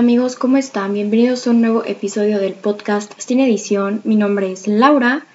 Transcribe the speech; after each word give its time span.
amigos, 0.00 0.34
¿cómo 0.34 0.56
están? 0.56 0.94
Bienvenidos 0.94 1.46
a 1.46 1.50
un 1.50 1.60
nuevo 1.60 1.84
episodio 1.84 2.38
del 2.38 2.54
podcast 2.54 3.12
Sin 3.18 3.38
Edición. 3.38 4.00
Mi 4.04 4.16
nombre 4.16 4.50
es 4.50 4.66
Laura 4.66 5.26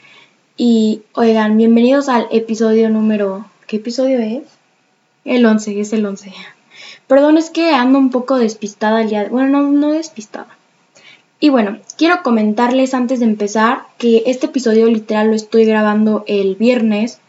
y 0.57 1.03
oigan, 1.13 1.55
bienvenidos 1.55 2.09
al 2.09 2.27
episodio 2.31 2.89
número... 2.89 3.45
¿Qué 3.67 3.75
episodio 3.75 4.17
es? 4.17 4.41
El 5.23 5.45
11, 5.45 5.79
es 5.79 5.93
el 5.93 6.03
11. 6.03 6.33
Perdón, 7.05 7.37
es 7.37 7.51
que 7.51 7.75
ando 7.75 7.99
un 7.99 8.09
poco 8.09 8.39
despistada 8.39 9.03
el 9.03 9.09
día... 9.09 9.27
Bueno, 9.29 9.61
no, 9.61 9.71
no 9.71 9.91
despistada. 9.91 10.57
Y 11.39 11.49
bueno, 11.49 11.77
quiero 11.95 12.23
comentarles 12.23 12.95
antes 12.95 13.19
de 13.19 13.25
empezar 13.25 13.83
que 13.99 14.23
este 14.25 14.47
episodio 14.47 14.87
literal 14.87 15.27
lo 15.27 15.35
estoy 15.35 15.65
grabando 15.65 16.23
el 16.25 16.55
viernes. 16.55 17.19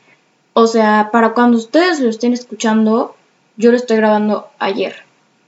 O 0.55 0.67
sea, 0.67 1.11
para 1.13 1.35
cuando 1.35 1.59
ustedes 1.59 2.01
lo 2.01 2.09
estén 2.09 2.33
escuchando, 2.33 3.15
yo 3.59 3.73
lo 3.73 3.77
estoy 3.77 3.99
grabando 3.99 4.49
ayer, 4.59 4.97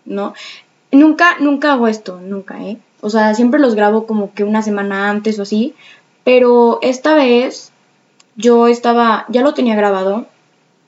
¿no? 0.04 0.34
Nunca, 0.90 1.36
nunca 1.40 1.72
hago 1.72 1.88
esto, 1.88 2.20
nunca, 2.20 2.62
¿eh? 2.62 2.78
O 3.00 3.10
sea, 3.10 3.34
siempre 3.34 3.60
los 3.60 3.74
grabo 3.74 4.06
como 4.06 4.32
que 4.32 4.44
una 4.44 4.62
semana 4.62 5.10
antes 5.10 5.38
o 5.38 5.42
así. 5.42 5.74
Pero 6.24 6.78
esta 6.82 7.14
vez 7.14 7.72
yo 8.36 8.68
estaba, 8.68 9.26
ya 9.28 9.42
lo 9.42 9.54
tenía 9.54 9.76
grabado 9.76 10.26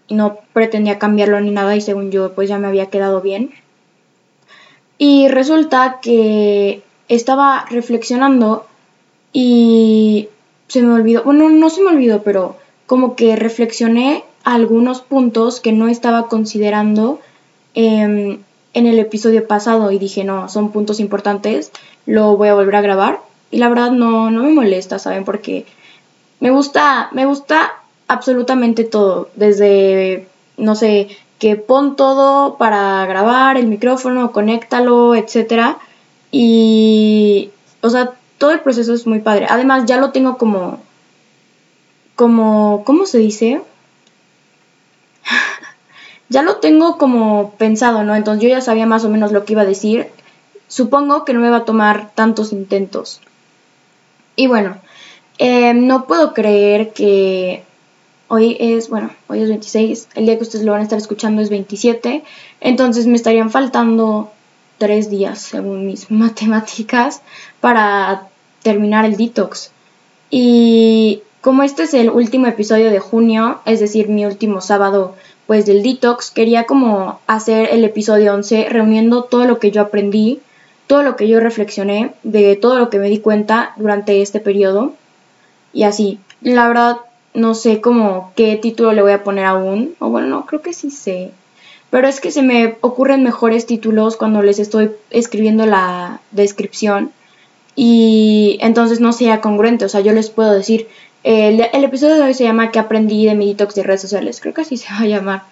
y 0.06 0.14
no 0.14 0.38
pretendía 0.52 0.98
cambiarlo 0.98 1.40
ni 1.40 1.50
nada 1.50 1.76
y 1.76 1.80
según 1.80 2.10
yo 2.10 2.32
pues 2.34 2.48
ya 2.48 2.58
me 2.58 2.68
había 2.68 2.86
quedado 2.86 3.20
bien. 3.20 3.50
Y 4.98 5.28
resulta 5.28 6.00
que 6.02 6.82
estaba 7.08 7.64
reflexionando 7.70 8.66
y 9.32 10.28
se 10.68 10.82
me 10.82 10.92
olvidó, 10.92 11.24
bueno, 11.24 11.48
no 11.48 11.70
se 11.70 11.82
me 11.82 11.90
olvidó, 11.90 12.22
pero 12.22 12.56
como 12.86 13.16
que 13.16 13.34
reflexioné 13.36 14.24
algunos 14.44 15.00
puntos 15.00 15.60
que 15.60 15.72
no 15.72 15.88
estaba 15.88 16.28
considerando 16.28 17.20
em, 17.74 18.38
en 18.74 18.86
el 18.86 18.98
episodio 18.98 19.46
pasado 19.46 19.90
y 19.90 19.98
dije, 19.98 20.24
no, 20.24 20.48
son 20.48 20.70
puntos 20.70 21.00
importantes, 21.00 21.72
lo 22.06 22.36
voy 22.36 22.48
a 22.48 22.54
volver 22.54 22.76
a 22.76 22.82
grabar. 22.82 23.20
Y 23.50 23.58
la 23.58 23.68
verdad 23.68 23.90
no, 23.90 24.30
no 24.30 24.42
me 24.44 24.50
molesta, 24.50 24.98
¿saben? 24.98 25.24
Porque 25.24 25.66
me 26.38 26.50
gusta, 26.50 27.08
me 27.12 27.26
gusta 27.26 27.72
absolutamente 28.06 28.84
todo, 28.84 29.28
desde, 29.34 30.28
no 30.56 30.74
sé, 30.76 31.08
que 31.38 31.56
pon 31.56 31.96
todo 31.96 32.56
para 32.58 33.04
grabar, 33.06 33.56
el 33.56 33.66
micrófono, 33.66 34.32
conéctalo, 34.32 35.14
etcétera 35.14 35.78
y, 36.30 37.50
o 37.80 37.90
sea, 37.90 38.12
todo 38.38 38.52
el 38.52 38.60
proceso 38.60 38.94
es 38.94 39.06
muy 39.06 39.20
padre. 39.20 39.46
Además, 39.48 39.84
ya 39.86 39.98
lo 39.98 40.12
tengo 40.12 40.38
como, 40.38 40.78
como, 42.14 42.82
¿cómo 42.84 43.06
se 43.06 43.18
dice? 43.18 43.62
Ya 46.30 46.42
lo 46.42 46.56
tengo 46.56 46.96
como 46.96 47.50
pensado, 47.58 48.04
¿no? 48.04 48.14
Entonces 48.14 48.42
yo 48.42 48.48
ya 48.48 48.60
sabía 48.60 48.86
más 48.86 49.04
o 49.04 49.10
menos 49.10 49.32
lo 49.32 49.44
que 49.44 49.52
iba 49.52 49.62
a 49.62 49.66
decir. 49.66 50.06
Supongo 50.68 51.24
que 51.24 51.34
no 51.34 51.40
me 51.40 51.50
va 51.50 51.58
a 51.58 51.64
tomar 51.64 52.12
tantos 52.14 52.52
intentos. 52.52 53.20
Y 54.36 54.46
bueno, 54.46 54.78
em, 55.38 55.86
no 55.88 56.06
puedo 56.06 56.32
creer 56.32 56.92
que 56.92 57.64
hoy 58.28 58.56
es, 58.60 58.88
bueno, 58.88 59.10
hoy 59.26 59.42
es 59.42 59.48
26, 59.48 60.08
el 60.14 60.26
día 60.26 60.36
que 60.36 60.44
ustedes 60.44 60.64
lo 60.64 60.70
van 60.70 60.82
a 60.82 60.84
estar 60.84 60.98
escuchando 60.98 61.42
es 61.42 61.50
27, 61.50 62.22
entonces 62.60 63.08
me 63.08 63.16
estarían 63.16 63.50
faltando 63.50 64.30
tres 64.78 65.10
días, 65.10 65.40
según 65.40 65.86
mis 65.86 66.10
matemáticas, 66.12 67.22
para 67.60 68.28
terminar 68.62 69.04
el 69.04 69.16
detox. 69.16 69.72
Y 70.30 71.22
como 71.40 71.64
este 71.64 71.82
es 71.82 71.94
el 71.94 72.08
último 72.08 72.46
episodio 72.46 72.90
de 72.90 73.00
junio, 73.00 73.60
es 73.64 73.80
decir, 73.80 74.08
mi 74.08 74.24
último 74.26 74.60
sábado 74.60 75.16
pues 75.50 75.66
del 75.66 75.82
detox, 75.82 76.30
quería 76.30 76.62
como 76.62 77.18
hacer 77.26 77.70
el 77.72 77.82
episodio 77.82 78.34
11 78.34 78.68
reuniendo 78.68 79.24
todo 79.24 79.46
lo 79.46 79.58
que 79.58 79.72
yo 79.72 79.82
aprendí, 79.82 80.38
todo 80.86 81.02
lo 81.02 81.16
que 81.16 81.26
yo 81.26 81.40
reflexioné, 81.40 82.12
de 82.22 82.54
todo 82.54 82.78
lo 82.78 82.88
que 82.88 83.00
me 83.00 83.08
di 83.08 83.18
cuenta 83.18 83.74
durante 83.76 84.22
este 84.22 84.38
periodo. 84.38 84.92
Y 85.72 85.82
así, 85.82 86.20
la 86.40 86.68
verdad 86.68 86.98
no 87.34 87.56
sé 87.56 87.80
cómo 87.80 88.32
qué 88.36 88.54
título 88.62 88.92
le 88.92 89.02
voy 89.02 89.10
a 89.10 89.24
poner 89.24 89.44
aún, 89.44 89.96
o 89.98 90.08
bueno, 90.08 90.28
no, 90.28 90.46
creo 90.46 90.62
que 90.62 90.72
sí 90.72 90.92
sé. 90.92 91.32
Pero 91.90 92.06
es 92.06 92.20
que 92.20 92.30
se 92.30 92.42
me 92.42 92.76
ocurren 92.80 93.24
mejores 93.24 93.66
títulos 93.66 94.16
cuando 94.16 94.42
les 94.42 94.60
estoy 94.60 94.92
escribiendo 95.10 95.66
la 95.66 96.20
descripción 96.30 97.10
y 97.74 98.56
entonces 98.60 99.00
no 99.00 99.12
sea 99.12 99.40
congruente. 99.40 99.84
O 99.84 99.88
sea, 99.88 100.00
yo 100.00 100.12
les 100.12 100.30
puedo 100.30 100.52
decir, 100.52 100.86
el, 101.22 101.60
episodio 101.84 102.16
de 102.16 102.22
hoy 102.22 102.34
se 102.34 102.44
llama 102.44 102.70
¿Qué 102.70 102.78
aprendí 102.78 103.26
de 103.26 103.34
mi 103.34 103.48
detox 103.48 103.74
de 103.74 103.82
redes 103.82 104.02
sociales? 104.02 104.40
Creo 104.40 104.54
que 104.54 104.62
así 104.62 104.76
se 104.78 104.92
va 104.92 105.00
a 105.00 105.06
llamar. 105.06 105.42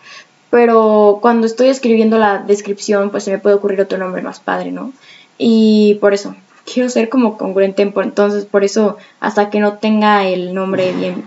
Pero 0.50 1.18
cuando 1.20 1.46
estoy 1.46 1.68
escribiendo 1.68 2.18
la 2.18 2.38
descripción, 2.38 3.10
pues 3.10 3.24
se 3.24 3.30
me 3.30 3.38
puede 3.38 3.56
ocurrir 3.56 3.80
otro 3.80 3.98
nombre 3.98 4.22
más 4.22 4.40
padre, 4.40 4.72
¿no? 4.72 4.92
Y 5.36 5.98
por 6.00 6.14
eso, 6.14 6.34
quiero 6.64 6.88
ser 6.88 7.10
como 7.10 7.36
congruente. 7.36 7.82
Entonces, 7.82 8.46
por 8.46 8.64
eso, 8.64 8.96
hasta 9.20 9.50
que 9.50 9.60
no 9.60 9.74
tenga 9.74 10.26
el 10.26 10.54
nombre 10.54 10.92
bien... 10.92 11.24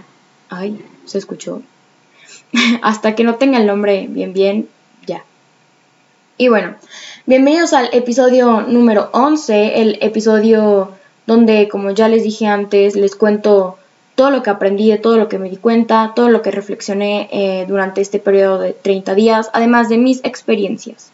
Ay, 0.49 0.83
se 1.05 1.17
escuchó. 1.19 1.61
hasta 2.81 3.15
que 3.15 3.23
no 3.23 3.35
tenga 3.35 3.59
el 3.59 3.67
nombre 3.67 4.07
bien, 4.09 4.33
bien, 4.33 4.67
y 6.41 6.47
bueno, 6.47 6.73
bienvenidos 7.27 7.71
al 7.73 7.89
episodio 7.93 8.61
número 8.61 9.11
11, 9.13 9.79
el 9.79 9.99
episodio 10.01 10.89
donde, 11.27 11.69
como 11.69 11.91
ya 11.91 12.07
les 12.07 12.23
dije 12.23 12.47
antes, 12.47 12.95
les 12.95 13.15
cuento 13.15 13.77
todo 14.21 14.29
lo 14.29 14.43
que 14.43 14.51
aprendí, 14.51 14.91
de 14.91 14.99
todo 14.99 15.17
lo 15.17 15.27
que 15.27 15.39
me 15.39 15.49
di 15.49 15.57
cuenta, 15.57 16.11
todo 16.15 16.29
lo 16.29 16.43
que 16.43 16.51
reflexioné 16.51 17.27
eh, 17.31 17.65
durante 17.67 18.01
este 18.01 18.19
periodo 18.19 18.59
de 18.59 18.71
30 18.71 19.15
días, 19.15 19.49
además 19.51 19.89
de 19.89 19.97
mis 19.97 20.23
experiencias. 20.23 21.11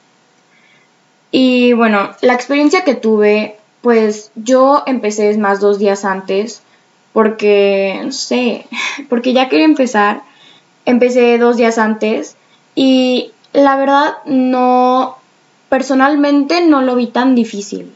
Y 1.31 1.71
bueno, 1.71 2.09
la 2.19 2.33
experiencia 2.33 2.83
que 2.83 2.95
tuve, 2.95 3.55
pues 3.79 4.29
yo 4.35 4.83
empecé 4.87 5.37
más 5.37 5.61
dos 5.61 5.79
días 5.79 6.03
antes, 6.03 6.63
porque, 7.13 7.97
no 8.03 8.11
sé, 8.11 8.67
porque 9.09 9.31
ya 9.31 9.47
quería 9.47 9.63
empezar, 9.63 10.23
empecé 10.83 11.37
dos 11.37 11.55
días 11.55 11.77
antes 11.77 12.35
y 12.75 13.31
la 13.53 13.77
verdad 13.77 14.15
no 14.25 15.15
personalmente 15.69 16.59
no 16.59 16.81
lo 16.81 16.97
vi 16.97 17.07
tan 17.07 17.35
difícil, 17.35 17.95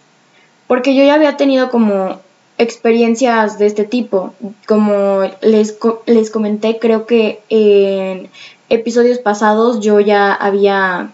porque 0.67 0.95
yo 0.95 1.03
ya 1.03 1.15
había 1.15 1.35
tenido 1.35 1.69
como 1.69 2.21
experiencias 2.61 3.57
de 3.57 3.65
este 3.65 3.85
tipo, 3.85 4.33
como 4.67 5.23
les, 5.41 5.77
les 6.05 6.29
comenté, 6.29 6.77
creo 6.79 7.05
que 7.05 7.41
en 7.49 8.29
episodios 8.69 9.17
pasados 9.17 9.79
yo 9.79 9.99
ya 9.99 10.33
había 10.33 11.11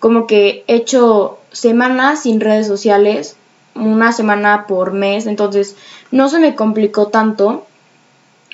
como 0.00 0.26
que 0.26 0.64
hecho 0.66 1.38
semanas 1.50 2.22
sin 2.22 2.40
redes 2.40 2.66
sociales, 2.66 3.36
una 3.74 4.12
semana 4.12 4.66
por 4.66 4.92
mes, 4.92 5.26
entonces 5.26 5.76
no 6.10 6.28
se 6.28 6.38
me 6.38 6.54
complicó 6.54 7.06
tanto. 7.06 7.66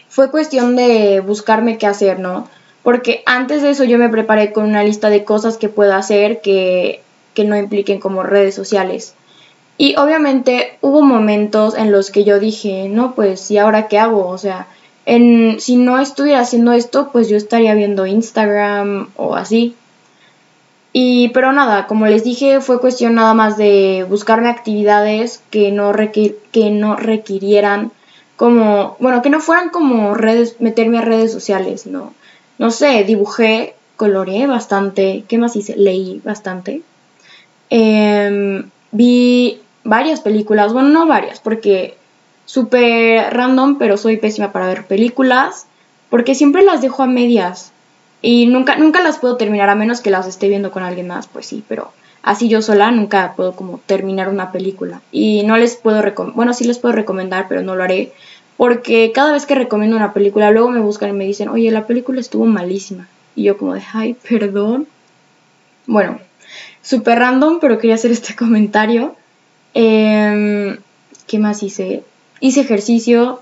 Fue 0.08 0.30
cuestión 0.30 0.76
de 0.76 1.20
buscarme 1.20 1.76
qué 1.76 1.86
hacer, 1.86 2.20
¿no? 2.20 2.48
Porque 2.82 3.22
antes 3.26 3.62
de 3.62 3.70
eso 3.70 3.84
yo 3.84 3.98
me 3.98 4.08
preparé 4.08 4.52
con 4.52 4.64
una 4.64 4.84
lista 4.84 5.10
de 5.10 5.24
cosas 5.24 5.58
que 5.58 5.68
puedo 5.68 5.94
hacer 5.94 6.40
que 6.40 7.02
que 7.38 7.44
no 7.44 7.56
impliquen 7.56 8.00
como 8.00 8.24
redes 8.24 8.56
sociales. 8.56 9.14
Y 9.78 9.94
obviamente 9.96 10.76
hubo 10.80 11.02
momentos 11.02 11.76
en 11.76 11.92
los 11.92 12.10
que 12.10 12.24
yo 12.24 12.40
dije, 12.40 12.88
no, 12.88 13.14
pues, 13.14 13.50
¿y 13.50 13.58
ahora 13.58 13.86
qué 13.86 13.98
hago? 13.98 14.26
O 14.28 14.36
sea, 14.36 14.66
en, 15.06 15.60
si 15.60 15.76
no 15.76 15.98
estuviera 15.98 16.40
haciendo 16.40 16.72
esto, 16.72 17.10
pues 17.12 17.28
yo 17.28 17.36
estaría 17.36 17.74
viendo 17.74 18.04
Instagram 18.04 19.08
o 19.16 19.36
así. 19.36 19.76
Y, 20.92 21.28
pero 21.28 21.52
nada, 21.52 21.86
como 21.86 22.06
les 22.06 22.24
dije, 22.24 22.60
fue 22.60 22.80
cuestión 22.80 23.14
nada 23.14 23.34
más 23.34 23.56
de 23.56 24.04
buscarme 24.08 24.48
actividades 24.48 25.40
que 25.50 25.70
no, 25.70 25.92
que 25.92 26.70
no 26.70 26.96
requirieran 26.96 27.92
como, 28.36 28.96
bueno, 28.98 29.22
que 29.22 29.30
no 29.30 29.40
fueran 29.40 29.70
como 29.70 30.14
redes, 30.14 30.60
meterme 30.60 30.98
a 30.98 31.02
redes 31.02 31.32
sociales, 31.32 31.86
no. 31.86 32.14
No 32.58 32.70
sé, 32.70 33.04
dibujé, 33.04 33.74
coloreé 33.96 34.46
bastante, 34.46 35.24
¿qué 35.28 35.38
más 35.38 35.54
hice? 35.56 35.76
Leí 35.76 36.20
bastante. 36.24 36.82
Em, 37.70 38.70
vi 38.92 39.60
varias 39.88 40.20
películas, 40.20 40.72
bueno, 40.72 40.90
no 40.90 41.06
varias, 41.06 41.40
porque 41.40 41.96
súper 42.44 43.34
random, 43.34 43.78
pero 43.78 43.96
soy 43.96 44.18
pésima 44.18 44.52
para 44.52 44.66
ver 44.66 44.86
películas, 44.86 45.66
porque 46.10 46.34
siempre 46.34 46.62
las 46.62 46.80
dejo 46.82 47.02
a 47.02 47.06
medias 47.06 47.72
y 48.20 48.46
nunca, 48.46 48.76
nunca 48.76 49.02
las 49.02 49.18
puedo 49.18 49.36
terminar, 49.36 49.70
a 49.70 49.74
menos 49.74 50.00
que 50.00 50.10
las 50.10 50.26
esté 50.26 50.48
viendo 50.48 50.70
con 50.70 50.82
alguien 50.82 51.08
más, 51.08 51.26
pues 51.26 51.46
sí, 51.46 51.64
pero 51.68 51.92
así 52.22 52.48
yo 52.48 52.62
sola 52.62 52.90
nunca 52.90 53.32
puedo 53.34 53.52
como 53.52 53.80
terminar 53.86 54.28
una 54.28 54.52
película. 54.52 55.00
Y 55.10 55.42
no 55.44 55.56
les 55.56 55.76
puedo 55.76 56.02
recomendar, 56.02 56.36
bueno, 56.36 56.52
sí 56.52 56.64
les 56.64 56.78
puedo 56.78 56.94
recomendar, 56.94 57.46
pero 57.48 57.62
no 57.62 57.74
lo 57.74 57.84
haré, 57.84 58.12
porque 58.56 59.12
cada 59.14 59.32
vez 59.32 59.46
que 59.46 59.54
recomiendo 59.54 59.96
una 59.96 60.12
película, 60.12 60.50
luego 60.50 60.68
me 60.68 60.80
buscan 60.80 61.10
y 61.10 61.12
me 61.12 61.24
dicen, 61.24 61.48
oye, 61.48 61.70
la 61.70 61.86
película 61.86 62.20
estuvo 62.20 62.44
malísima. 62.44 63.08
Y 63.34 63.44
yo 63.44 63.56
como 63.56 63.74
de, 63.74 63.82
ay, 63.94 64.14
perdón. 64.28 64.86
Bueno, 65.86 66.18
súper 66.82 67.20
random, 67.20 67.60
pero 67.60 67.78
quería 67.78 67.94
hacer 67.94 68.10
este 68.10 68.34
comentario. 68.36 69.14
Em, 69.80 70.76
¿Qué 71.28 71.38
más 71.38 71.62
hice? 71.62 72.02
Hice 72.40 72.62
ejercicio. 72.62 73.40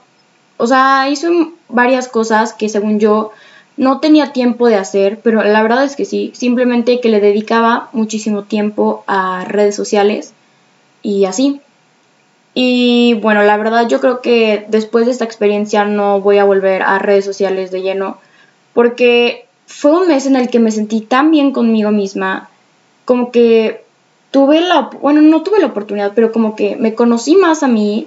O 0.58 0.66
sea, 0.66 1.08
hice 1.08 1.28
varias 1.70 2.08
cosas 2.08 2.52
que 2.52 2.68
según 2.68 3.00
yo 3.00 3.30
no 3.78 4.00
tenía 4.00 4.32
tiempo 4.34 4.68
de 4.68 4.76
hacer, 4.76 5.18
pero 5.22 5.42
la 5.42 5.62
verdad 5.62 5.84
es 5.84 5.96
que 5.96 6.04
sí. 6.04 6.32
Simplemente 6.34 7.00
que 7.00 7.08
le 7.08 7.20
dedicaba 7.20 7.88
muchísimo 7.92 8.42
tiempo 8.42 9.02
a 9.06 9.46
redes 9.46 9.74
sociales. 9.76 10.34
y 11.02 11.24
así. 11.24 11.60
Y 12.54 13.14
bueno, 13.22 13.42
la 13.42 13.56
verdad 13.56 13.88
yo 13.88 14.00
creo 14.00 14.20
que 14.20 14.66
después 14.68 15.06
de 15.06 15.12
esta 15.12 15.24
experiencia 15.24 15.84
no 15.86 16.20
voy 16.20 16.38
a 16.38 16.44
volver 16.44 16.82
a 16.82 16.98
redes 16.98 17.24
sociales 17.24 17.70
de 17.70 17.82
lleno 17.82 18.18
porque 18.74 19.46
fue 19.66 19.92
un 19.92 20.08
mes 20.08 20.26
en 20.26 20.36
el 20.36 20.48
que 20.50 20.58
me 20.58 20.72
sentí 20.72 21.00
tan 21.00 21.30
bien 21.30 21.52
conmigo 21.52 21.92
misma, 21.92 22.50
como 23.04 23.30
que 23.30 23.85
tuve 24.36 24.60
la, 24.60 24.90
bueno, 25.00 25.22
no 25.22 25.42
tuve 25.42 25.60
la 25.60 25.68
oportunidad, 25.68 26.12
pero 26.14 26.30
como 26.30 26.56
que 26.56 26.76
me 26.76 26.92
conocí 26.92 27.36
más 27.36 27.62
a 27.62 27.68
mí, 27.68 28.06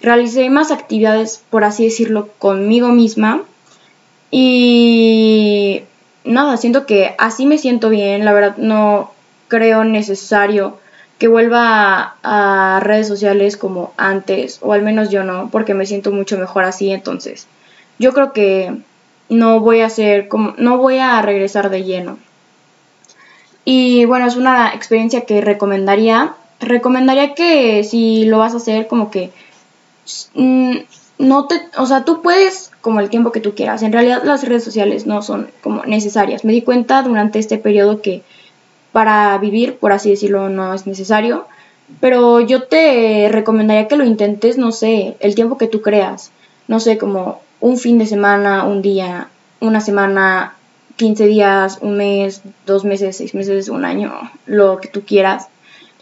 realicé 0.00 0.50
más 0.50 0.72
actividades, 0.72 1.44
por 1.50 1.62
así 1.62 1.84
decirlo, 1.84 2.30
conmigo 2.40 2.88
misma. 2.88 3.42
Y 4.32 5.82
nada, 6.24 6.56
siento 6.56 6.84
que 6.84 7.14
así 7.18 7.46
me 7.46 7.58
siento 7.58 7.90
bien, 7.90 8.24
la 8.24 8.32
verdad 8.32 8.56
no 8.56 9.12
creo 9.46 9.84
necesario 9.84 10.80
que 11.20 11.28
vuelva 11.28 12.16
a, 12.24 12.80
redes 12.82 13.06
sociales 13.06 13.56
como 13.56 13.92
antes, 13.96 14.58
o 14.62 14.72
al 14.72 14.82
menos 14.82 15.10
yo 15.10 15.22
no, 15.22 15.48
porque 15.48 15.74
me 15.74 15.86
siento 15.86 16.10
mucho 16.10 16.38
mejor 16.38 16.64
así, 16.64 16.90
entonces 16.90 17.46
yo 18.00 18.12
creo 18.12 18.32
que 18.32 18.74
no 19.28 19.60
voy 19.60 19.82
a 19.82 19.86
hacer 19.86 20.26
como, 20.26 20.54
no 20.58 20.76
voy 20.78 20.98
a 20.98 21.22
regresar 21.22 21.70
de 21.70 21.84
lleno. 21.84 22.18
Y 23.70 24.06
bueno, 24.06 24.26
es 24.26 24.36
una 24.36 24.72
experiencia 24.74 25.26
que 25.26 25.42
recomendaría. 25.42 26.32
Recomendaría 26.58 27.34
que 27.34 27.84
si 27.84 28.24
lo 28.24 28.38
vas 28.38 28.54
a 28.54 28.56
hacer, 28.56 28.86
como 28.86 29.10
que 29.10 29.30
mm, 30.32 30.76
no 31.18 31.46
te, 31.46 31.60
o 31.76 31.84
sea, 31.84 32.02
tú 32.06 32.22
puedes 32.22 32.70
como 32.80 33.00
el 33.00 33.10
tiempo 33.10 33.30
que 33.30 33.40
tú 33.40 33.54
quieras. 33.54 33.82
En 33.82 33.92
realidad 33.92 34.22
las 34.24 34.48
redes 34.48 34.64
sociales 34.64 35.06
no 35.06 35.20
son 35.20 35.50
como 35.62 35.84
necesarias. 35.84 36.46
Me 36.46 36.54
di 36.54 36.62
cuenta 36.62 37.02
durante 37.02 37.38
este 37.38 37.58
periodo 37.58 38.00
que 38.00 38.22
para 38.92 39.36
vivir, 39.36 39.76
por 39.76 39.92
así 39.92 40.08
decirlo, 40.08 40.48
no 40.48 40.72
es 40.72 40.86
necesario. 40.86 41.44
Pero 42.00 42.40
yo 42.40 42.62
te 42.62 43.28
recomendaría 43.30 43.86
que 43.86 43.96
lo 43.98 44.06
intentes, 44.06 44.56
no 44.56 44.72
sé, 44.72 45.18
el 45.20 45.34
tiempo 45.34 45.58
que 45.58 45.68
tú 45.68 45.82
creas. 45.82 46.30
No 46.68 46.80
sé, 46.80 46.96
como 46.96 47.42
un 47.60 47.76
fin 47.76 47.98
de 47.98 48.06
semana, 48.06 48.64
un 48.64 48.80
día, 48.80 49.28
una 49.60 49.82
semana, 49.82 50.54
15 50.98 51.26
días, 51.26 51.78
un 51.80 51.96
mes, 51.96 52.42
dos 52.66 52.84
meses, 52.84 53.16
seis 53.16 53.34
meses, 53.34 53.68
un 53.68 53.84
año, 53.84 54.12
lo 54.46 54.80
que 54.80 54.88
tú 54.88 55.02
quieras. 55.02 55.48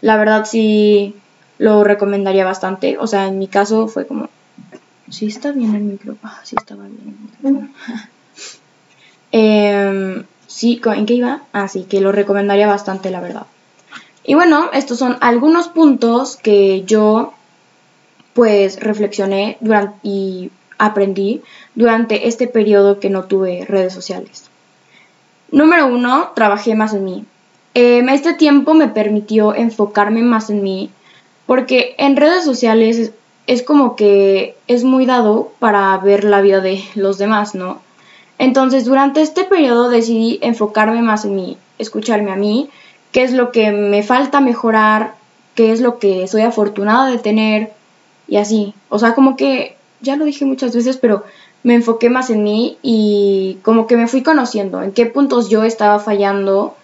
La 0.01 0.17
verdad 0.17 0.45
sí 0.45 1.15
lo 1.59 1.83
recomendaría 1.83 2.43
bastante. 2.43 2.97
O 2.97 3.07
sea, 3.07 3.27
en 3.27 3.37
mi 3.37 3.47
caso 3.47 3.87
fue 3.87 4.07
como, 4.07 4.27
sí 5.09 5.27
está 5.27 5.51
bien 5.51 5.75
el 5.75 5.83
micro, 5.83 6.17
ah, 6.23 6.39
sí 6.43 6.55
estaba 6.57 6.83
bien 6.85 7.29
em, 9.31 10.23
sí, 10.47 10.81
¿en 10.83 11.05
qué 11.05 11.13
iba? 11.13 11.43
Ah, 11.53 11.67
sí, 11.67 11.83
que 11.83 12.01
lo 12.01 12.11
recomendaría 12.11 12.67
bastante, 12.67 13.11
la 13.11 13.21
verdad. 13.21 13.45
Y 14.23 14.33
bueno, 14.33 14.71
estos 14.73 14.97
son 14.97 15.17
algunos 15.21 15.67
puntos 15.67 16.37
que 16.37 16.83
yo 16.83 17.33
pues 18.33 18.79
reflexioné 18.79 19.57
durante, 19.61 19.95
y 20.03 20.51
aprendí 20.79 21.41
durante 21.75 22.27
este 22.27 22.47
periodo 22.47 22.99
que 22.99 23.09
no 23.09 23.25
tuve 23.25 23.65
redes 23.67 23.93
sociales. 23.93 24.49
Número 25.51 25.87
uno, 25.87 26.31
trabajé 26.35 26.75
más 26.75 26.93
en 26.93 27.05
mí. 27.05 27.25
Em, 27.73 28.09
este 28.09 28.33
tiempo 28.33 28.73
me 28.73 28.87
permitió 28.87 29.53
enfocarme 29.53 30.21
más 30.21 30.49
en 30.49 30.63
mí 30.63 30.89
porque 31.45 31.95
en 31.97 32.17
redes 32.17 32.43
sociales 32.43 33.11
es, 33.47 33.63
como 33.63 33.95
que 33.95 34.55
es 34.67 34.83
muy 34.83 35.05
dado 35.05 35.51
para 35.59 35.97
ver 35.97 36.23
la 36.23 36.41
vida 36.41 36.59
de 36.59 36.83
los 36.95 37.17
demás, 37.17 37.55
¿no? 37.55 37.81
Entonces 38.37 38.85
durante 38.85 39.21
este 39.21 39.45
periodo 39.45 39.89
decidí 39.89 40.39
enfocarme 40.41 41.01
más 41.01 41.23
en 41.25 41.35
mí, 41.35 41.57
escucharme 41.79 42.31
a 42.31 42.35
mí, 42.35 42.69
qué 43.11 43.23
es 43.23 43.31
lo 43.31 43.51
que 43.51 43.71
me 43.71 44.03
falta 44.03 44.41
mejorar, 44.41 45.13
qué 45.55 45.71
es 45.71 45.79
lo 45.79 45.97
que 45.97 46.27
soy 46.27 46.41
afortunada 46.41 47.09
de 47.09 47.17
tener 47.17 47.71
y 48.27 48.37
así. 48.37 48.73
O 48.89 48.99
sea, 48.99 49.15
como 49.15 49.37
que, 49.37 49.77
ya 50.01 50.17
lo 50.17 50.25
dije 50.25 50.45
muchas 50.45 50.75
veces, 50.75 50.97
pero 50.97 51.23
me 51.67 51.75
enfoqué 51.75 52.09
más 52.09 52.29
en 52.29 52.45
mí 52.45 52.77
y 52.81 53.57
como 53.61 53.87
que 53.87 53.97
me 53.97 54.07
fui 54.07 54.23
conociendo 54.23 54.81
en 54.81 54.93
qué 54.93 55.05
puntos 55.05 55.49
yo 55.49 55.65
estaba 55.65 55.99
fallando 55.99 56.77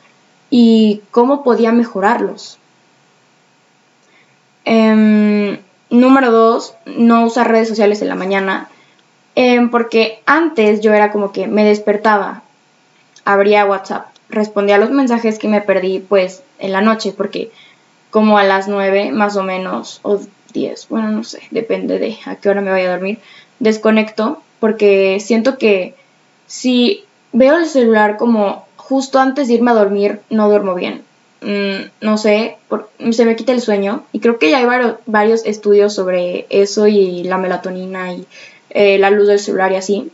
y 0.49 1.03
cómo 1.11 1.41
podía 1.41 1.71
mejorarlos. 1.71 2.59
Em, 4.65 5.57
número 5.89 6.31
dos, 6.33 6.75
no 6.85 7.23
usar 7.23 7.49
redes 7.49 7.69
sociales 7.69 8.01
en 8.01 8.09
la 8.09 8.15
mañana. 8.15 8.67
Em, 9.35 9.71
porque 9.71 10.21
antes 10.25 10.81
yo 10.81 10.93
era 10.93 11.13
como 11.13 11.31
que 11.31 11.47
me 11.47 11.63
despertaba, 11.63 12.43
abría 13.23 13.65
WhatsApp, 13.65 14.07
respondía 14.27 14.75
a 14.75 14.79
los 14.79 14.91
mensajes 14.91 15.39
que 15.39 15.47
me 15.47 15.61
perdí 15.61 15.99
pues 15.99 16.43
en 16.59 16.73
la 16.73 16.81
noche, 16.81 17.13
porque 17.15 17.51
como 18.11 18.37
a 18.37 18.43
las 18.43 18.67
nueve 18.67 19.13
más 19.13 19.37
o 19.37 19.43
menos, 19.43 20.01
o 20.03 20.19
diez, 20.51 20.89
bueno, 20.89 21.09
no 21.09 21.23
sé, 21.23 21.39
depende 21.51 21.99
de 21.99 22.17
a 22.25 22.35
qué 22.35 22.49
hora 22.49 22.59
me 22.59 22.71
vaya 22.71 22.89
a 22.89 22.95
dormir, 22.95 23.19
desconecto 23.59 24.41
porque 24.63 25.19
siento 25.19 25.57
que 25.57 25.93
si 26.47 27.03
veo 27.33 27.57
el 27.57 27.65
celular 27.65 28.15
como 28.15 28.65
justo 28.77 29.19
antes 29.19 29.49
de 29.49 29.55
irme 29.55 29.71
a 29.71 29.73
dormir, 29.73 30.21
no 30.29 30.47
duermo 30.47 30.73
bien. 30.73 31.01
Mm, 31.41 31.89
no 31.99 32.17
sé, 32.17 32.55
se 33.11 33.25
me 33.25 33.35
quita 33.35 33.51
el 33.51 33.59
sueño 33.59 34.05
y 34.13 34.21
creo 34.21 34.39
que 34.39 34.51
ya 34.51 34.59
hay 34.59 34.95
varios, 35.05 35.45
estudios 35.45 35.93
sobre 35.93 36.45
eso 36.49 36.87
y 36.87 37.25
la 37.25 37.37
melatonina 37.37 38.13
y 38.13 38.25
eh, 38.69 38.97
la 38.99 39.09
luz 39.09 39.27
del 39.27 39.39
celular 39.39 39.73
y 39.73 39.75
así. 39.75 40.11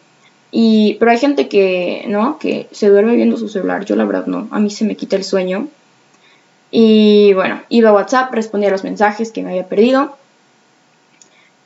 Y, 0.49 0.97
pero 0.99 1.11
hay 1.11 1.19
gente 1.19 1.47
que, 1.47 2.05
¿no? 2.07 2.39
Que 2.39 2.65
se 2.71 2.89
duerme 2.89 3.15
viendo 3.15 3.37
su 3.37 3.49
celular. 3.49 3.85
Yo 3.85 3.95
la 3.95 4.05
verdad 4.05 4.25
no. 4.25 4.47
A 4.49 4.59
mí 4.59 4.71
se 4.71 4.83
me 4.83 4.95
quita 4.95 5.15
el 5.15 5.23
sueño. 5.23 5.67
Y 6.71 7.33
bueno, 7.33 7.61
iba 7.69 7.91
a 7.91 7.93
WhatsApp, 7.93 8.33
respondía 8.33 8.69
a 8.69 8.71
los 8.71 8.83
mensajes 8.83 9.31
que 9.31 9.43
me 9.43 9.51
había 9.51 9.67
perdido. 9.67 10.17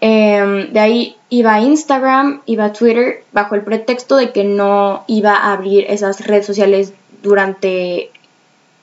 Em, 0.05 0.73
de 0.73 0.79
ahí 0.81 1.15
iba 1.29 1.53
a 1.53 1.61
Instagram, 1.61 2.41
iba 2.45 2.65
a 2.65 2.73
Twitter, 2.73 3.23
bajo 3.31 3.55
el 3.55 3.61
pretexto 3.61 4.17
de 4.17 4.33
que 4.33 4.43
no 4.43 5.05
iba 5.07 5.33
a 5.33 5.53
abrir 5.53 5.85
esas 5.87 6.27
redes 6.27 6.45
sociales 6.45 6.91
durante 7.21 8.11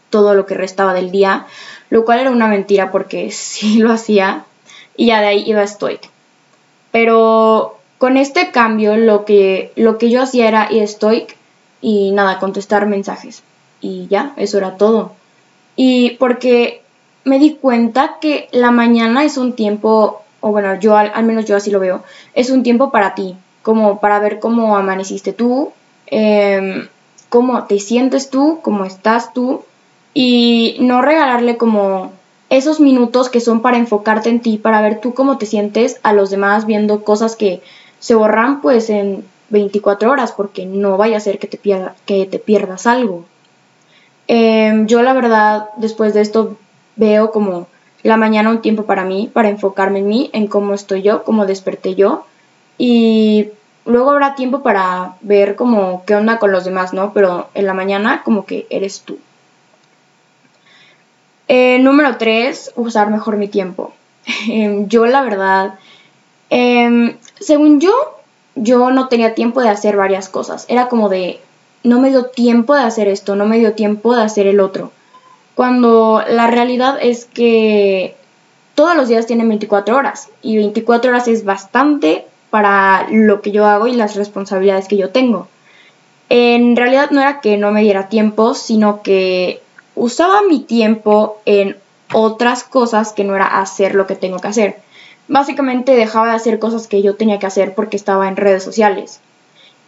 todo 0.08 0.32
lo 0.32 0.46
que 0.46 0.54
restaba 0.54 0.94
del 0.94 1.10
día, 1.10 1.44
lo 1.90 2.06
cual 2.06 2.20
era 2.20 2.30
una 2.30 2.46
mentira 2.46 2.90
porque 2.90 3.30
sí 3.32 3.76
lo 3.80 3.92
hacía. 3.92 4.46
Y 4.96 5.08
ya 5.08 5.20
de 5.20 5.26
ahí 5.26 5.44
iba 5.46 5.60
a 5.60 5.66
Stoic. 5.66 6.08
Pero 6.90 7.76
con 7.98 8.16
este 8.16 8.50
cambio 8.50 8.96
lo 8.96 9.26
que, 9.26 9.72
lo 9.76 9.98
que 9.98 10.08
yo 10.08 10.22
hacía 10.22 10.48
era 10.48 10.68
ir 10.72 10.82
a 10.82 10.86
Stoic 10.86 11.36
y 11.82 12.12
nada, 12.12 12.38
contestar 12.38 12.86
mensajes. 12.86 13.42
Y 13.82 14.06
ya, 14.08 14.32
eso 14.38 14.56
era 14.56 14.78
todo. 14.78 15.12
Y 15.76 16.12
porque 16.12 16.80
me 17.24 17.38
di 17.38 17.56
cuenta 17.56 18.16
que 18.22 18.48
la 18.52 18.70
mañana 18.70 19.22
es 19.22 19.36
un 19.36 19.52
tiempo 19.52 20.22
o 20.40 20.50
bueno, 20.50 20.78
yo 20.78 20.96
al, 20.96 21.24
menos 21.24 21.44
yo 21.44 21.56
así 21.56 21.70
lo 21.70 21.80
veo, 21.80 22.02
es 22.34 22.50
un 22.50 22.62
tiempo 22.62 22.90
para 22.90 23.14
ti, 23.14 23.36
como 23.62 24.00
para 24.00 24.18
ver 24.18 24.40
cómo 24.40 24.76
amaneciste 24.76 25.32
tú, 25.32 25.72
em, 26.06 26.88
cómo 27.28 27.64
te 27.64 27.78
sientes 27.78 28.30
tú, 28.30 28.60
cómo 28.62 28.84
estás 28.84 29.32
tú, 29.32 29.64
y 30.14 30.76
no 30.80 31.02
regalarle 31.02 31.56
como 31.56 32.12
esos 32.48 32.80
minutos 32.80 33.28
que 33.28 33.40
son 33.40 33.62
para 33.62 33.76
enfocarte 33.76 34.28
en 34.28 34.40
ti, 34.40 34.58
para 34.58 34.80
ver 34.80 35.00
tú 35.00 35.14
cómo 35.14 35.38
te 35.38 35.46
sientes 35.46 36.00
a 36.02 36.12
los 36.12 36.30
demás 36.30 36.66
viendo 36.66 37.04
cosas 37.04 37.36
que 37.36 37.62
se 38.00 38.14
borran 38.14 38.60
pues 38.60 38.90
en 38.90 39.24
24 39.50 40.10
horas, 40.10 40.32
porque 40.32 40.66
no 40.66 40.96
vaya 40.96 41.16
a 41.16 41.20
ser 41.20 41.38
que 41.38 41.46
te, 41.46 41.58
pierda, 41.58 41.94
que 42.06 42.26
te 42.26 42.38
pierdas 42.38 42.86
algo. 42.86 43.24
Em, 44.26 44.86
yo 44.86 45.02
la 45.02 45.12
verdad, 45.12 45.70
después 45.76 46.14
de 46.14 46.22
esto, 46.22 46.56
veo 46.96 47.30
como 47.30 47.66
la 48.02 48.16
mañana 48.16 48.50
un 48.50 48.62
tiempo 48.62 48.84
para 48.84 49.04
mí, 49.04 49.30
para 49.32 49.48
enfocarme 49.48 50.00
en 50.00 50.08
mí, 50.08 50.30
en 50.32 50.46
cómo 50.46 50.74
estoy 50.74 51.02
yo, 51.02 51.22
cómo 51.24 51.46
desperté 51.46 51.94
yo. 51.94 52.24
Y 52.78 53.48
luego 53.84 54.10
habrá 54.10 54.34
tiempo 54.34 54.62
para 54.62 55.16
ver 55.20 55.56
como 55.56 56.04
qué 56.06 56.14
onda 56.14 56.38
con 56.38 56.52
los 56.52 56.64
demás, 56.64 56.92
¿no? 56.92 57.12
Pero 57.12 57.48
en 57.54 57.66
la 57.66 57.74
mañana 57.74 58.22
como 58.24 58.46
que 58.46 58.66
eres 58.70 59.02
tú. 59.02 59.18
Eh, 61.48 61.78
número 61.80 62.16
tres, 62.16 62.72
usar 62.76 63.10
mejor 63.10 63.36
mi 63.36 63.48
tiempo. 63.48 63.92
Em, 64.48 64.88
yo 64.88 65.06
la 65.06 65.22
verdad, 65.22 65.74
em, 66.50 67.16
según 67.40 67.80
yo, 67.80 67.92
yo 68.54 68.90
no 68.90 69.08
tenía 69.08 69.34
tiempo 69.34 69.60
de 69.60 69.68
hacer 69.68 69.96
varias 69.96 70.28
cosas. 70.28 70.64
Era 70.68 70.88
como 70.88 71.08
de, 71.08 71.40
no 71.82 72.00
me 72.00 72.10
dio 72.10 72.26
tiempo 72.26 72.74
de 72.74 72.82
hacer 72.82 73.08
esto, 73.08 73.36
no 73.36 73.46
me 73.46 73.58
dio 73.58 73.74
tiempo 73.74 74.14
de 74.14 74.22
hacer 74.22 74.46
el 74.46 74.60
otro 74.60 74.92
cuando 75.60 76.24
la 76.26 76.46
realidad 76.46 76.96
es 77.02 77.26
que 77.26 78.16
todos 78.74 78.96
los 78.96 79.08
días 79.08 79.26
tienen 79.26 79.46
24 79.46 79.94
horas 79.94 80.30
y 80.40 80.56
24 80.56 81.10
horas 81.10 81.28
es 81.28 81.44
bastante 81.44 82.24
para 82.48 83.06
lo 83.10 83.42
que 83.42 83.50
yo 83.50 83.66
hago 83.66 83.86
y 83.86 83.92
las 83.92 84.16
responsabilidades 84.16 84.88
que 84.88 84.96
yo 84.96 85.10
tengo. 85.10 85.48
En 86.30 86.76
realidad 86.76 87.10
no 87.10 87.20
era 87.20 87.42
que 87.42 87.58
no 87.58 87.72
me 87.72 87.82
diera 87.82 88.08
tiempo, 88.08 88.54
sino 88.54 89.02
que 89.02 89.60
usaba 89.94 90.40
mi 90.48 90.60
tiempo 90.60 91.42
en 91.44 91.76
otras 92.10 92.64
cosas 92.64 93.12
que 93.12 93.24
no 93.24 93.36
era 93.36 93.60
hacer 93.60 93.94
lo 93.94 94.06
que 94.06 94.16
tengo 94.16 94.38
que 94.38 94.48
hacer. 94.48 94.76
Básicamente 95.28 95.94
dejaba 95.94 96.28
de 96.28 96.36
hacer 96.36 96.58
cosas 96.58 96.86
que 96.86 97.02
yo 97.02 97.16
tenía 97.16 97.38
que 97.38 97.44
hacer 97.44 97.74
porque 97.74 97.98
estaba 97.98 98.28
en 98.28 98.36
redes 98.36 98.62
sociales. 98.62 99.20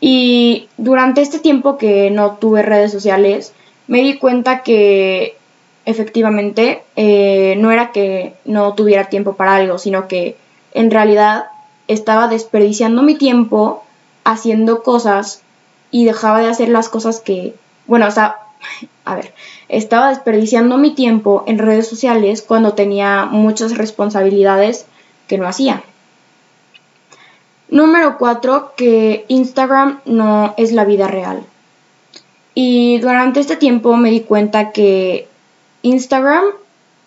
Y 0.00 0.68
durante 0.76 1.22
este 1.22 1.38
tiempo 1.38 1.78
que 1.78 2.10
no 2.10 2.32
tuve 2.32 2.60
redes 2.60 2.92
sociales, 2.92 3.54
me 3.86 4.02
di 4.02 4.18
cuenta 4.18 4.62
que 4.62 5.38
efectivamente, 5.84 6.82
eh, 6.96 7.54
no 7.58 7.70
era 7.70 7.92
que 7.92 8.34
no 8.44 8.74
tuviera 8.74 9.08
tiempo 9.08 9.34
para 9.34 9.56
algo, 9.56 9.78
sino 9.78 10.08
que 10.08 10.36
en 10.74 10.90
realidad 10.90 11.46
estaba 11.88 12.28
desperdiciando 12.28 13.02
mi 13.02 13.16
tiempo 13.16 13.84
haciendo 14.24 14.82
cosas 14.82 15.42
y 15.90 16.04
dejaba 16.04 16.40
de 16.40 16.48
hacer 16.48 16.68
las 16.68 16.88
cosas 16.88 17.20
que, 17.20 17.54
bueno, 17.86 18.06
o 18.06 18.10
sea, 18.10 18.36
a 19.04 19.14
ver, 19.14 19.34
estaba 19.68 20.10
desperdiciando 20.10 20.78
mi 20.78 20.94
tiempo 20.94 21.44
en 21.46 21.58
redes 21.58 21.88
sociales 21.88 22.42
cuando 22.42 22.74
tenía 22.74 23.26
muchas 23.26 23.76
responsabilidades 23.76 24.86
que 25.26 25.38
no 25.38 25.46
hacía. 25.46 25.82
Número 27.68 28.18
4, 28.18 28.74
que 28.76 29.24
Instagram 29.28 30.00
no 30.04 30.52
es 30.58 30.72
la 30.72 30.84
vida 30.84 31.08
real. 31.08 31.42
Y 32.54 32.98
durante 32.98 33.40
este 33.40 33.56
tiempo 33.56 33.96
me 33.96 34.10
di 34.10 34.20
cuenta 34.20 34.72
que 34.72 35.26
Instagram 35.82 36.44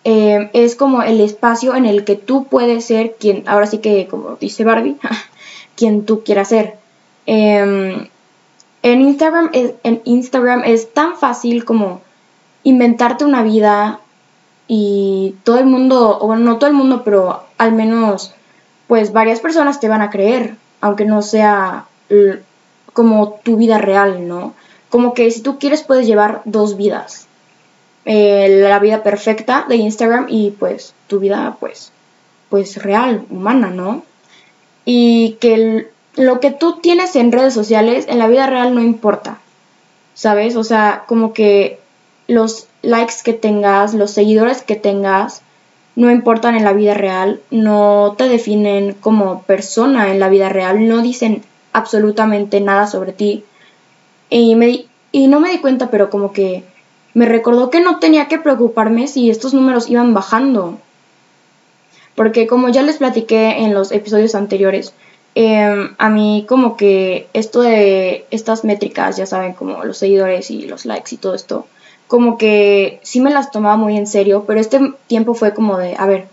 eh, 0.03 0.49
es 0.53 0.75
como 0.75 1.01
el 1.01 1.19
espacio 1.19 1.75
en 1.75 1.85
el 1.85 2.03
que 2.03 2.15
tú 2.15 2.45
puedes 2.45 2.85
ser 2.85 3.15
quien, 3.19 3.43
ahora 3.47 3.65
sí 3.65 3.79
que 3.79 4.07
como 4.07 4.35
dice 4.35 4.63
Barbie, 4.63 4.97
quien 5.75 6.05
tú 6.05 6.23
quieras 6.23 6.49
ser. 6.49 6.77
Em, 7.25 8.07
en, 8.83 9.01
Instagram 9.01 9.49
es, 9.53 9.73
en 9.83 10.01
Instagram 10.05 10.63
es 10.63 10.93
tan 10.93 11.17
fácil 11.17 11.65
como 11.65 12.01
inventarte 12.63 13.25
una 13.25 13.41
vida 13.41 13.99
y 14.67 15.35
todo 15.43 15.57
el 15.57 15.65
mundo, 15.65 16.19
o 16.21 16.27
bueno, 16.27 16.43
no 16.43 16.57
todo 16.57 16.69
el 16.69 16.75
mundo, 16.75 17.01
pero 17.03 17.43
al 17.57 17.71
menos 17.71 18.33
pues 18.87 19.11
varias 19.11 19.39
personas 19.39 19.79
te 19.79 19.89
van 19.89 20.01
a 20.01 20.09
creer, 20.09 20.55
aunque 20.81 21.05
no 21.05 21.21
sea 21.21 21.85
como 22.93 23.39
tu 23.43 23.57
vida 23.57 23.79
real, 23.79 24.27
¿no? 24.27 24.53
Como 24.89 25.13
que 25.13 25.31
si 25.31 25.41
tú 25.41 25.57
quieres 25.57 25.83
puedes 25.83 26.05
llevar 26.05 26.41
dos 26.45 26.77
vidas. 26.77 27.27
Eh, 28.05 28.61
la 28.61 28.77
vida 28.77 29.01
perfecta 29.01 29.65
de 29.67 29.77
Instagram 29.77 30.27
y 30.29 30.51
pues 30.51 30.93
tu 31.07 31.19
vida 31.19 31.57
pues 31.59 31.91
pues 32.49 32.81
real, 32.81 33.25
humana, 33.31 33.69
¿no? 33.69 34.03
Y 34.85 35.37
que 35.41 35.87
lo 36.15 36.39
que 36.39 36.51
tú 36.51 36.79
tienes 36.79 37.15
en 37.15 37.31
redes 37.31 37.53
sociales 37.53 38.05
en 38.07 38.19
la 38.19 38.27
vida 38.27 38.47
real 38.47 38.75
no 38.75 38.81
importa. 38.81 39.39
¿Sabes? 40.13 40.55
O 40.55 40.63
sea, 40.63 41.03
como 41.07 41.33
que 41.33 41.79
los 42.27 42.67
likes 42.81 43.15
que 43.23 43.33
tengas, 43.33 43.93
los 43.93 44.11
seguidores 44.11 44.61
que 44.61 44.75
tengas, 44.75 45.41
no 45.95 46.11
importan 46.11 46.55
en 46.55 46.63
la 46.63 46.73
vida 46.73 46.93
real, 46.93 47.41
no 47.51 48.15
te 48.17 48.29
definen 48.29 48.93
como 48.93 49.43
persona 49.43 50.11
en 50.11 50.19
la 50.19 50.29
vida 50.29 50.49
real, 50.49 50.87
no 50.87 51.01
dicen 51.01 51.43
absolutamente 51.73 52.61
nada 52.61 52.87
sobre 52.87 53.11
ti. 53.11 53.43
Y, 54.29 54.55
me, 54.55 54.85
y 55.11 55.27
no 55.27 55.39
me 55.39 55.49
di 55.49 55.59
cuenta, 55.59 55.89
pero 55.89 56.09
como 56.09 56.31
que 56.31 56.63
me 57.15 57.25
recordó 57.25 57.69
que 57.69 57.79
no 57.79 57.97
tenía 57.99 58.27
que 58.27 58.37
preocuparme 58.37 59.07
si 59.07 59.29
estos 59.29 59.53
números 59.53 59.89
iban 59.89 60.13
bajando. 60.13 60.77
Porque 62.13 62.45
como 62.45 62.69
ya 62.69 62.81
les 62.81 62.97
platiqué 62.97 63.63
en 63.63 63.73
los 63.73 63.93
episodios 63.93 64.35
anteriores, 64.35 64.93
em, 65.33 65.95
a 65.97 66.09
mí 66.09 66.45
como 66.47 66.75
que 66.75 67.27
esto 67.33 67.61
de 67.61 68.25
estas 68.31 68.65
métricas, 68.65 69.15
ya 69.15 69.25
saben, 69.25 69.53
como 69.53 69.85
los 69.85 69.97
seguidores 69.97 70.51
y 70.51 70.67
los 70.67 70.85
likes 70.85 71.15
y 71.15 71.17
todo 71.17 71.35
esto, 71.35 71.65
como 72.07 72.37
que 72.37 72.99
sí 73.01 73.21
me 73.21 73.31
las 73.31 73.49
tomaba 73.49 73.77
muy 73.77 73.97
en 73.97 74.07
serio, 74.07 74.43
pero 74.45 74.59
este 74.59 74.93
tiempo 75.07 75.33
fue 75.35 75.53
como 75.53 75.77
de, 75.77 75.95
a 75.97 76.05
ver, 76.05 76.27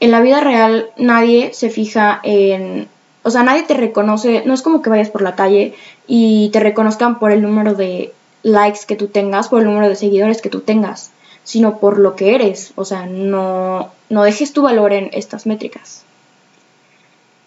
en 0.00 0.10
la 0.10 0.20
vida 0.20 0.40
real 0.40 0.90
nadie 0.98 1.54
se 1.54 1.70
fija 1.70 2.20
en, 2.22 2.86
o 3.22 3.30
sea, 3.30 3.42
nadie 3.44 3.62
te 3.62 3.74
reconoce, 3.74 4.42
no 4.44 4.52
es 4.52 4.60
como 4.60 4.82
que 4.82 4.90
vayas 4.90 5.10
por 5.10 5.22
la 5.22 5.36
calle 5.36 5.74
y 6.06 6.50
te 6.50 6.60
reconozcan 6.60 7.18
por 7.18 7.32
el 7.32 7.40
número 7.40 7.74
de 7.74 8.12
likes 8.42 8.80
que 8.86 8.96
tú 8.96 9.08
tengas, 9.08 9.48
por 9.48 9.60
el 9.60 9.66
número 9.66 9.88
de 9.88 9.96
seguidores 9.96 10.42
que 10.42 10.50
tú 10.50 10.60
tengas, 10.60 11.10
sino 11.44 11.78
por 11.78 11.98
lo 11.98 12.16
que 12.16 12.34
eres. 12.34 12.72
O 12.76 12.84
sea, 12.84 13.06
no, 13.06 13.90
no 14.08 14.22
dejes 14.22 14.52
tu 14.52 14.62
valor 14.62 14.92
en 14.92 15.10
estas 15.12 15.46
métricas. 15.46 16.04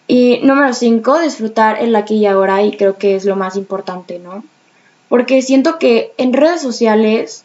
Y 0.08 0.40
número 0.42 0.72
5, 0.72 1.20
disfrutar 1.20 1.82
el 1.82 1.96
aquí 1.96 2.16
y 2.16 2.26
ahora 2.26 2.62
y 2.62 2.76
creo 2.76 2.96
que 2.96 3.16
es 3.16 3.24
lo 3.24 3.36
más 3.36 3.56
importante, 3.56 4.18
¿no? 4.18 4.44
Porque 5.08 5.42
siento 5.42 5.78
que 5.78 6.12
en 6.16 6.32
redes 6.32 6.62
sociales 6.62 7.44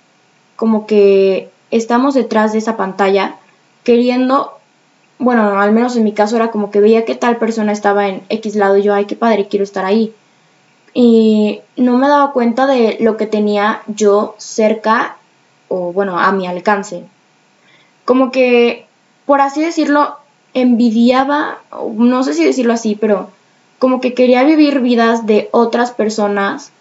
como 0.56 0.86
que 0.86 1.50
estamos 1.72 2.14
detrás 2.14 2.52
de 2.52 2.60
esa 2.60 2.78
pantalla 2.78 3.36
queriendo, 3.84 4.60
bueno, 5.18 5.60
al 5.60 5.72
menos 5.72 5.96
en 5.96 6.04
mi 6.04 6.14
caso 6.14 6.36
era 6.36 6.52
como 6.52 6.70
que 6.70 6.80
veía 6.80 7.04
que 7.04 7.16
tal 7.16 7.38
persona 7.38 7.72
estaba 7.72 8.08
en 8.08 8.22
X 8.30 8.56
lado 8.56 8.78
y 8.78 8.84
yo, 8.84 8.94
ay, 8.94 9.06
qué 9.06 9.16
padre, 9.16 9.48
quiero 9.48 9.64
estar 9.64 9.86
ahí 9.86 10.14
y 10.94 11.62
no 11.78 11.98
me 11.98 12.08
daba 12.08 12.34
cuenta 12.34 12.68
de 12.68 12.98
lo 13.00 13.18
que 13.18 13.28
tenía 13.28 13.82
yo 13.88 14.36
cerca 14.38 15.18
o 15.68 15.94
bueno, 15.94 16.20
a 16.20 16.32
mi 16.34 16.48
alcance. 16.48 17.04
Como 18.04 18.32
que, 18.32 18.86
por 19.26 19.40
así 19.40 19.62
decirlo, 19.62 20.18
envidiaba, 20.54 21.60
no 21.96 22.24
sé 22.24 22.34
si 22.34 22.44
decirlo 22.44 22.74
así, 22.74 22.96
pero 22.96 23.30
como 23.80 24.02
que 24.02 24.14
quería 24.14 24.44
vivir 24.44 24.82
vidas 24.82 25.26
de 25.26 25.50
otras 25.52 25.92
personas, 25.92 26.72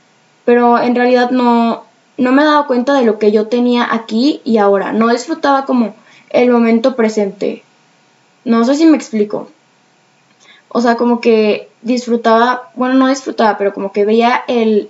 pero 0.44 0.78
en 0.80 0.94
realidad 0.96 1.30
no, 1.30 1.84
no 2.16 2.32
me 2.32 2.44
daba 2.44 2.66
cuenta 2.66 2.94
de 2.94 3.04
lo 3.04 3.18
que 3.18 3.30
yo 3.30 3.46
tenía 3.46 3.94
aquí 3.94 4.40
y 4.44 4.58
ahora. 4.58 4.92
No 4.92 5.08
disfrutaba 5.08 5.64
como 5.64 5.94
el 6.30 6.50
momento 6.50 6.96
presente. 6.96 7.62
No 8.44 8.64
sé 8.64 8.74
si 8.74 8.86
me 8.86 8.96
explico. 8.96 9.48
O 10.70 10.80
sea, 10.80 10.96
como 10.96 11.20
que 11.20 11.68
disfrutaba, 11.82 12.70
bueno, 12.74 12.94
no 12.94 13.08
disfrutaba, 13.08 13.58
pero 13.58 13.74
como 13.74 13.92
que 13.92 14.04
veía 14.04 14.42
el 14.48 14.88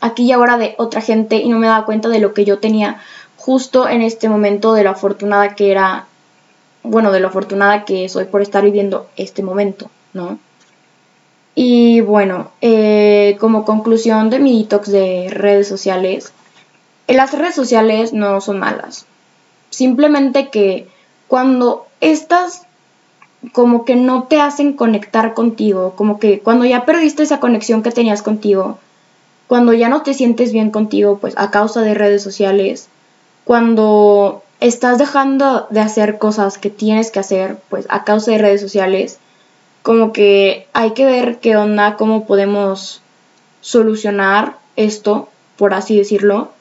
aquí 0.00 0.24
y 0.24 0.32
ahora 0.32 0.58
de 0.58 0.74
otra 0.78 1.00
gente 1.00 1.36
y 1.36 1.48
no 1.48 1.58
me 1.58 1.68
daba 1.68 1.86
cuenta 1.86 2.08
de 2.08 2.18
lo 2.18 2.34
que 2.34 2.44
yo 2.44 2.58
tenía 2.58 3.00
justo 3.36 3.88
en 3.88 4.02
este 4.02 4.28
momento, 4.28 4.74
de 4.74 4.84
lo 4.84 4.90
afortunada 4.90 5.54
que 5.54 5.70
era, 5.70 6.06
bueno, 6.82 7.12
de 7.12 7.20
lo 7.20 7.28
afortunada 7.28 7.84
que 7.84 8.08
soy 8.08 8.24
por 8.24 8.42
estar 8.42 8.64
viviendo 8.64 9.08
este 9.16 9.42
momento, 9.42 9.90
¿no? 10.12 10.38
Y 11.54 12.00
bueno, 12.00 12.50
eh, 12.60 13.36
como 13.40 13.64
conclusión 13.64 14.30
de 14.30 14.38
mi 14.38 14.62
detox 14.62 14.90
de 14.90 15.28
redes 15.30 15.68
sociales, 15.68 16.32
las 17.06 17.32
redes 17.32 17.54
sociales 17.54 18.12
no 18.12 18.40
son 18.40 18.58
malas. 18.58 19.06
Simplemente 19.70 20.48
que 20.48 20.88
cuando 21.28 21.86
estas 22.00 22.66
como 23.52 23.84
que 23.84 23.96
no 23.96 24.24
te 24.24 24.40
hacen 24.40 24.74
conectar 24.74 25.34
contigo, 25.34 25.94
como 25.96 26.18
que 26.18 26.40
cuando 26.40 26.64
ya 26.64 26.84
perdiste 26.84 27.22
esa 27.22 27.40
conexión 27.40 27.82
que 27.82 27.90
tenías 27.90 28.22
contigo, 28.22 28.78
cuando 29.46 29.72
ya 29.72 29.88
no 29.88 30.02
te 30.02 30.14
sientes 30.14 30.52
bien 30.52 30.70
contigo, 30.70 31.18
pues 31.18 31.34
a 31.36 31.50
causa 31.50 31.80
de 31.80 31.94
redes 31.94 32.22
sociales, 32.22 32.88
cuando 33.44 34.42
estás 34.60 34.98
dejando 34.98 35.66
de 35.70 35.80
hacer 35.80 36.18
cosas 36.18 36.58
que 36.58 36.70
tienes 36.70 37.10
que 37.10 37.18
hacer, 37.18 37.56
pues 37.68 37.86
a 37.88 38.04
causa 38.04 38.30
de 38.30 38.38
redes 38.38 38.60
sociales, 38.60 39.18
como 39.82 40.12
que 40.12 40.68
hay 40.72 40.92
que 40.92 41.06
ver 41.06 41.38
qué 41.38 41.56
onda, 41.56 41.96
cómo 41.96 42.26
podemos 42.26 43.00
solucionar 43.62 44.58
esto, 44.76 45.28
por 45.56 45.74
así 45.74 45.96
decirlo. 45.96 46.52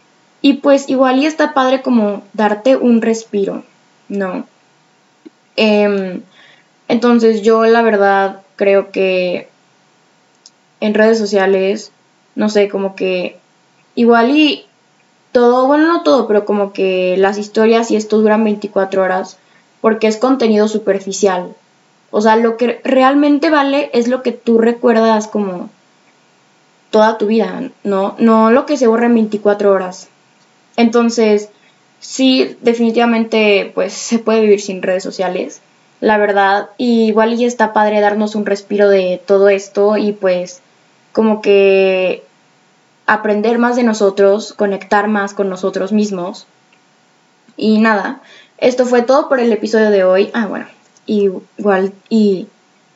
Y 0.41 0.53
pues 0.53 0.89
igual 0.89 1.19
y 1.19 1.25
está 1.25 1.53
padre 1.53 1.81
como 1.81 2.23
darte 2.33 2.77
un 2.77 3.01
respiro, 3.01 3.63
¿no? 4.07 4.45
Eh, 5.57 6.21
entonces 6.89 7.43
yo 7.43 7.65
la 7.65 7.83
verdad 7.83 8.41
creo 8.55 8.91
que 8.91 9.47
en 10.81 10.95
redes 10.95 11.19
sociales, 11.19 11.91
no 12.35 12.49
sé, 12.49 12.67
como 12.67 12.95
que 12.95 13.37
igual 13.93 14.31
y 14.35 14.65
todo, 15.31 15.67
bueno, 15.67 15.87
no 15.87 16.01
todo, 16.01 16.27
pero 16.27 16.45
como 16.45 16.73
que 16.73 17.15
las 17.17 17.37
historias 17.37 17.91
y 17.91 17.95
esto 17.95 18.17
duran 18.17 18.43
24 18.43 19.03
horas 19.03 19.37
porque 19.81 20.07
es 20.07 20.17
contenido 20.17 20.67
superficial. 20.67 21.55
O 22.09 22.21
sea, 22.21 22.35
lo 22.35 22.57
que 22.57 22.81
realmente 22.83 23.51
vale 23.51 23.91
es 23.93 24.07
lo 24.07 24.23
que 24.23 24.31
tú 24.31 24.57
recuerdas 24.57 25.27
como 25.27 25.69
toda 26.89 27.19
tu 27.19 27.27
vida, 27.27 27.69
¿no? 27.83 28.15
No 28.17 28.49
lo 28.49 28.65
que 28.65 28.77
se 28.77 28.87
borra 28.87 29.05
en 29.05 29.13
24 29.13 29.71
horas. 29.71 30.09
Entonces, 30.75 31.49
sí, 31.99 32.57
definitivamente, 32.61 33.71
pues 33.75 33.93
se 33.93 34.17
puede 34.17 34.41
vivir 34.41 34.59
sin 34.59 34.81
redes 34.81 35.03
sociales 35.03 35.61
la 36.01 36.17
verdad. 36.17 36.69
Y 36.77 37.05
igual 37.05 37.33
y 37.33 37.45
está 37.45 37.73
padre 37.73 38.01
darnos 38.01 38.35
un 38.35 38.45
respiro 38.45 38.89
de 38.89 39.21
todo 39.25 39.49
esto 39.49 39.97
y 39.97 40.13
pues 40.13 40.61
como 41.11 41.41
que 41.41 42.23
aprender 43.05 43.57
más 43.57 43.75
de 43.75 43.83
nosotros, 43.83 44.53
conectar 44.53 45.07
más 45.07 45.33
con 45.33 45.49
nosotros 45.49 45.91
mismos. 45.91 46.45
Y 47.57 47.79
nada, 47.79 48.21
esto 48.57 48.85
fue 48.85 49.01
todo 49.01 49.27
por 49.27 49.39
el 49.39 49.51
episodio 49.51 49.89
de 49.89 50.03
hoy. 50.03 50.29
Ah, 50.33 50.45
bueno, 50.45 50.67
igual 51.07 51.93
y 52.09 52.47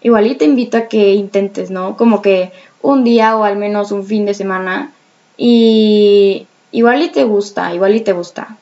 igual 0.02 0.28
y 0.28 0.36
te 0.36 0.46
invito 0.46 0.78
a 0.78 0.88
que 0.88 1.14
intentes, 1.14 1.72
¿no? 1.72 1.98
Como 1.98 2.22
que 2.22 2.52
un 2.82 3.04
día 3.04 3.38
o 3.38 3.44
al 3.44 3.58
menos 3.58 3.92
un 3.92 4.06
fin 4.06 4.26
de 4.26 4.34
semana 4.34 4.92
y 5.38 6.46
igual 6.72 7.02
y 7.02 7.10
te 7.10 7.24
gusta, 7.24 7.74
igual 7.74 7.96
y 7.96 8.02
te 8.02 8.12
gusta. 8.14 8.58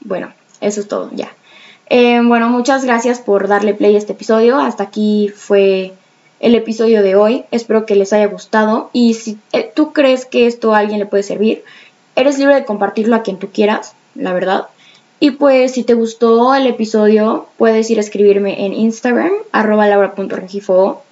Bueno, 0.00 0.32
eso 0.60 0.80
es 0.80 0.88
todo, 0.88 1.10
ya. 1.12 1.32
Eh, 1.92 2.20
bueno, 2.24 2.48
muchas 2.48 2.84
gracias 2.84 3.20
por 3.20 3.48
darle 3.48 3.74
play 3.74 3.96
a 3.96 3.98
este 3.98 4.12
episodio. 4.12 4.58
Hasta 4.58 4.84
aquí 4.84 5.28
fue 5.34 5.92
el 6.38 6.54
episodio 6.54 7.02
de 7.02 7.16
hoy. 7.16 7.44
Espero 7.50 7.84
que 7.84 7.96
les 7.96 8.12
haya 8.12 8.26
gustado. 8.26 8.90
Y 8.92 9.14
si 9.14 9.38
eh, 9.52 9.70
tú 9.74 9.92
crees 9.92 10.24
que 10.24 10.46
esto 10.46 10.72
a 10.72 10.78
alguien 10.78 11.00
le 11.00 11.06
puede 11.06 11.24
servir, 11.24 11.64
eres 12.14 12.38
libre 12.38 12.54
de 12.54 12.64
compartirlo 12.64 13.16
a 13.16 13.22
quien 13.22 13.40
tú 13.40 13.48
quieras, 13.52 13.94
la 14.14 14.32
verdad. 14.32 14.68
Y 15.18 15.32
pues 15.32 15.72
si 15.72 15.82
te 15.82 15.94
gustó 15.94 16.54
el 16.54 16.68
episodio, 16.68 17.48
puedes 17.58 17.90
ir 17.90 17.98
a 17.98 18.02
escribirme 18.02 18.64
en 18.64 18.72
Instagram, 18.72 19.32
arroba 19.50 19.88
laura.regifo. 19.88 21.02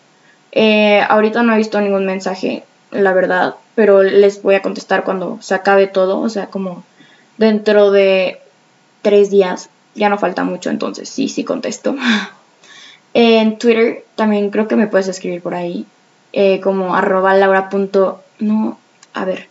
Eh, 0.52 1.00
ahorita 1.08 1.42
no 1.42 1.54
he 1.54 1.58
visto 1.58 1.80
ningún 1.80 2.06
mensaje, 2.06 2.62
la 2.92 3.12
verdad, 3.12 3.56
pero 3.75 4.04
les 4.04 4.42
voy 4.42 4.54
a 4.54 4.62
contestar 4.62 5.02
cuando 5.02 5.38
se 5.40 5.54
acabe 5.54 5.88
todo, 5.88 6.20
o 6.20 6.28
sea, 6.28 6.47
como 6.47 6.85
dentro 7.37 7.90
de 7.90 8.40
tres 9.02 9.28
días, 9.30 9.70
ya 9.99 10.09
no 10.09 10.19
falta 10.19 10.45
mucho, 10.45 10.71
entonces 10.71 11.09
sí, 11.09 11.28
sí 11.28 11.45
contesto. 11.45 11.95
en 13.14 13.59
Twitter 13.59 14.05
también 14.17 14.50
creo 14.50 14.69
que 14.69 14.76
me 14.76 14.87
puedes 14.87 15.09
escribir 15.09 15.43
por 15.43 15.55
ahí, 15.55 15.87
eh, 16.33 16.61
como 16.61 16.95
arroba 16.95 17.35
laura. 17.35 17.69
no, 18.38 18.78
a 19.14 19.25
ver. 19.25 19.49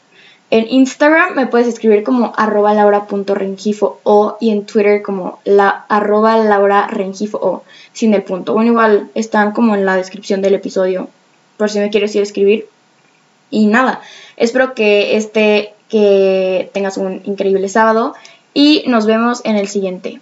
En 0.50 0.66
Instagram 0.70 1.36
me 1.36 1.48
puedes 1.48 1.68
escribir 1.68 2.04
como 2.04 2.34
arroba 2.38 2.74
laura.rengifo 2.74 4.00
o 4.04 4.38
y 4.40 4.52
en 4.52 4.66
Twitter 4.66 5.02
como 5.02 5.40
la 5.44 5.86
arroba 5.90 6.38
laura 6.38 6.88
rengifo 6.88 7.38
o 7.42 7.64
sin 7.92 8.14
el 8.14 8.24
punto. 8.24 8.54
Bueno, 8.54 8.72
igual 8.72 9.12
están 9.14 9.52
como 9.52 9.76
en 9.76 9.86
la 9.86 9.98
descripción 9.98 10.42
del 10.42 10.56
episodio 10.56 11.10
por 11.58 11.70
si 11.70 11.80
me 11.80 11.90
quieres 11.90 12.16
ir 12.16 12.22
a 12.22 12.24
escribir. 12.24 12.70
Y 13.50 13.68
nada, 13.68 14.02
espero 14.38 14.74
que 14.74 15.18
este, 15.18 15.74
que 15.90 16.70
tengas 16.74 16.98
un 16.98 17.22
increíble 17.26 17.68
sábado 17.68 18.14
y 18.54 18.84
nos 18.88 19.06
vemos 19.06 19.42
en 19.44 19.58
el 19.58 19.68
siguiente. 19.68 20.22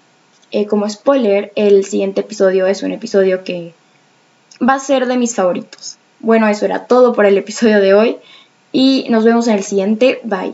Eh, 0.57 0.67
como 0.67 0.89
spoiler, 0.89 1.51
el 1.57 1.83
siguiente 1.83 2.21
episodio 2.21 2.65
es 2.65 2.81
un 2.81 2.93
episodio 2.93 3.43
que 3.43 3.74
va 4.65 4.75
a 4.75 4.79
ser 4.79 5.05
de 5.05 5.17
mis 5.17 5.35
favoritos. 5.35 5.97
Bueno, 6.21 6.47
eso 6.47 6.63
era 6.63 6.85
todo 6.85 7.12
por 7.12 7.25
el 7.25 7.38
episodio 7.38 7.81
de 7.81 7.93
hoy 7.93 8.17
y 8.71 9.05
nos 9.09 9.25
vemos 9.25 9.50
en 9.50 9.55
el 9.55 9.63
siguiente. 9.63 10.21
Bye. 10.24 10.53